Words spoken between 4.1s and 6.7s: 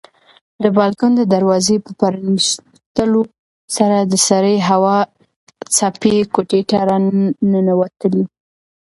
سړې هوا څپې کوټې